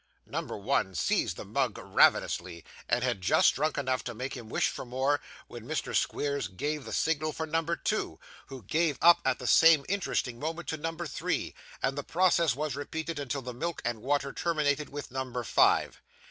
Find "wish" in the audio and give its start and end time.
4.49-4.67